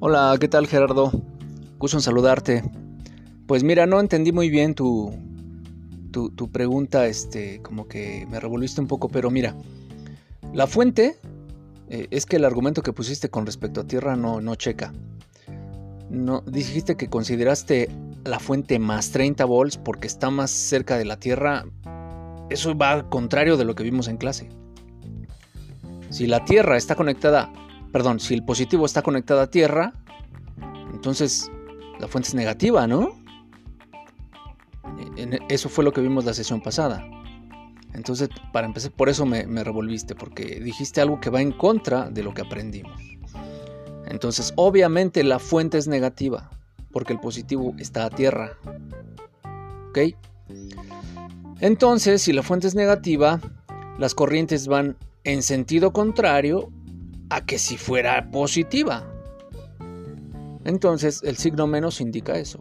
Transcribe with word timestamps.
Hola, 0.00 0.36
¿qué 0.38 0.46
tal 0.46 0.68
Gerardo? 0.68 1.10
Gusto 1.76 1.96
en 1.96 2.02
saludarte. 2.02 2.62
Pues 3.48 3.64
mira, 3.64 3.84
no 3.84 3.98
entendí 3.98 4.30
muy 4.30 4.48
bien 4.48 4.76
tu, 4.76 5.12
tu, 6.12 6.52
pregunta, 6.52 7.08
este, 7.08 7.60
como 7.62 7.88
que 7.88 8.24
me 8.30 8.38
revolviste 8.38 8.80
un 8.80 8.86
poco, 8.86 9.08
pero 9.08 9.28
mira, 9.32 9.56
la 10.54 10.68
fuente 10.68 11.16
eh, 11.88 12.06
es 12.12 12.26
que 12.26 12.36
el 12.36 12.44
argumento 12.44 12.80
que 12.80 12.92
pusiste 12.92 13.28
con 13.28 13.44
respecto 13.44 13.80
a 13.80 13.88
tierra 13.88 14.14
no, 14.14 14.40
no 14.40 14.54
checa. 14.54 14.92
No, 16.10 16.42
dijiste 16.42 16.96
que 16.96 17.10
consideraste 17.10 17.88
la 18.24 18.38
fuente 18.38 18.78
más 18.78 19.10
30 19.10 19.44
volts 19.46 19.78
porque 19.78 20.06
está 20.06 20.30
más 20.30 20.52
cerca 20.52 20.96
de 20.96 21.06
la 21.06 21.18
tierra. 21.18 21.64
Eso 22.50 22.78
va 22.78 22.92
al 22.92 23.08
contrario 23.08 23.56
de 23.56 23.64
lo 23.64 23.74
que 23.74 23.82
vimos 23.82 24.06
en 24.06 24.16
clase. 24.16 24.48
Si 26.10 26.28
la 26.28 26.44
tierra 26.44 26.76
está 26.76 26.94
conectada, 26.94 27.52
perdón, 27.92 28.20
si 28.20 28.34
el 28.34 28.44
positivo 28.44 28.86
está 28.86 29.02
conectado 29.02 29.40
a 29.40 29.50
tierra, 29.50 29.92
entonces 30.92 31.50
la 31.98 32.08
fuente 32.08 32.28
es 32.28 32.34
negativa, 32.34 32.86
¿no? 32.86 33.16
Eso 35.48 35.68
fue 35.68 35.84
lo 35.84 35.92
que 35.92 36.00
vimos 36.00 36.24
la 36.24 36.34
sesión 36.34 36.60
pasada. 36.60 37.04
Entonces, 37.94 38.28
para 38.52 38.66
empezar, 38.66 38.92
por 38.92 39.08
eso 39.08 39.26
me, 39.26 39.44
revolviste, 39.64 40.14
porque 40.14 40.60
dijiste 40.60 41.00
algo 41.00 41.20
que 41.20 41.30
va 41.30 41.40
en 41.40 41.52
contra 41.52 42.10
de 42.10 42.22
lo 42.22 42.32
que 42.34 42.42
aprendimos. 42.42 43.00
Entonces, 44.06 44.52
obviamente 44.56 45.24
la 45.24 45.38
fuente 45.38 45.78
es 45.78 45.88
negativa, 45.88 46.50
porque 46.92 47.12
el 47.12 47.20
positivo 47.20 47.74
está 47.78 48.04
a 48.04 48.10
tierra. 48.10 48.52
¿Ok? 49.90 49.98
Entonces, 51.60 52.22
si 52.22 52.32
la 52.32 52.42
fuente 52.42 52.68
es 52.68 52.74
negativa, 52.74 53.40
las 53.98 54.14
corrientes 54.14 54.68
van 54.68 54.96
en 55.24 55.42
sentido 55.42 55.92
contrario 55.92 56.70
a 57.30 57.44
que 57.44 57.58
si 57.58 57.76
fuera 57.76 58.30
positiva. 58.30 59.12
Entonces, 60.64 61.22
el 61.22 61.36
signo 61.36 61.66
menos 61.66 62.00
indica 62.00 62.38
eso. 62.38 62.60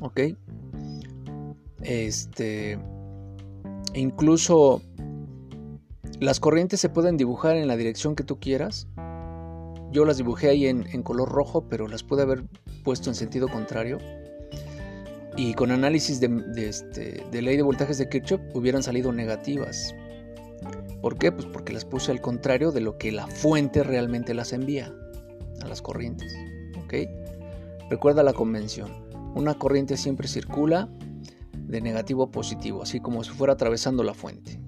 ¿Ok? 0.00 0.20
Este, 1.82 2.78
incluso 3.94 4.82
las 6.20 6.40
corrientes 6.40 6.80
se 6.80 6.88
pueden 6.88 7.16
dibujar 7.16 7.56
en 7.56 7.68
la 7.68 7.76
dirección 7.76 8.16
que 8.16 8.24
tú 8.24 8.38
quieras. 8.38 8.88
Yo 9.92 10.04
las 10.04 10.16
dibujé 10.16 10.48
ahí 10.48 10.66
en, 10.66 11.02
color 11.02 11.28
rojo, 11.28 11.68
pero 11.68 11.86
las 11.86 12.02
pude 12.02 12.22
haber 12.22 12.44
puesto 12.82 13.10
en 13.10 13.14
sentido 13.14 13.48
contrario. 13.48 13.98
Y 15.36 15.54
con 15.54 15.70
análisis 15.70 16.20
de, 16.20 16.28
este, 16.56 17.24
de 17.30 17.42
ley 17.42 17.56
de 17.56 17.62
voltajes 17.62 17.98
de 17.98 18.08
Kirchhoff 18.08 18.40
hubieran 18.54 18.82
salido 18.82 19.12
negativas. 19.12 19.94
¿Por 21.04 21.18
qué? 21.18 21.30
Pues 21.30 21.44
porque 21.44 21.74
las 21.74 21.84
puse 21.84 22.12
al 22.12 22.22
contrario 22.22 22.72
de 22.72 22.80
lo 22.80 22.96
que 22.96 23.12
la 23.12 23.26
fuente 23.26 23.82
realmente 23.82 24.32
las 24.32 24.54
envía 24.54 24.90
a 25.60 25.68
las 25.68 25.82
corrientes. 25.82 26.34
Recuerda 27.90 28.22
la 28.22 28.32
convención. 28.32 28.90
Una 29.34 29.52
corriente 29.52 29.98
siempre 29.98 30.28
circula 30.28 30.88
de 31.58 31.82
negativo 31.82 32.22
a 32.22 32.30
positivo, 32.30 32.82
así 32.82 33.00
como 33.00 33.22
si 33.22 33.32
fuera 33.32 33.52
atravesando 33.52 34.02
la 34.02 34.14
fuente. 34.14 34.58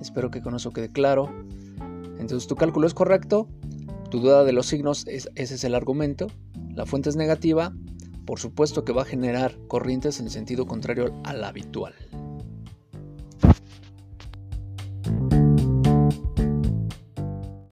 Espero 0.00 0.30
que 0.30 0.40
con 0.40 0.54
eso 0.54 0.72
quede 0.72 0.90
claro. 0.90 1.28
Entonces 2.18 2.46
tu 2.46 2.56
cálculo 2.56 2.86
es 2.86 2.94
correcto, 2.94 3.46
tu 4.10 4.20
duda 4.20 4.44
de 4.44 4.52
los 4.52 4.64
signos, 4.64 5.04
ese 5.06 5.30
es 5.34 5.64
el 5.64 5.74
argumento. 5.74 6.28
La 6.70 6.86
fuente 6.86 7.10
es 7.10 7.16
negativa, 7.16 7.74
por 8.24 8.40
supuesto 8.40 8.82
que 8.82 8.94
va 8.94 9.02
a 9.02 9.04
generar 9.04 9.58
corrientes 9.68 10.20
en 10.20 10.30
sentido 10.30 10.64
contrario 10.64 11.20
al 11.22 11.44
habitual. 11.44 11.92